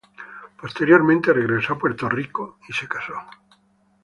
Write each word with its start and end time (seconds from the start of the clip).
Posteriormente 0.59 1.31
regresó 1.31 1.73
a 1.73 1.77
Puerto 1.77 2.09
Rico 2.09 2.57
y 2.67 2.73
se 2.73 2.87
casó. 2.87 3.13